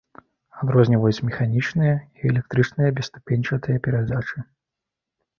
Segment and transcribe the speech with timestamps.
[0.61, 4.37] Адрозніваюць механічныя і электрычныя бесступеньчатыя перадачы.